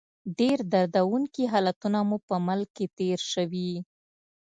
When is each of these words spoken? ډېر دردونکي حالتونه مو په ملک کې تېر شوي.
ډېر 0.39 0.57
دردونکي 0.73 1.43
حالتونه 1.53 1.99
مو 2.07 2.17
په 2.27 2.35
ملک 2.47 2.69
کې 2.77 2.85
تېر 2.97 3.19
شوي. 3.31 3.71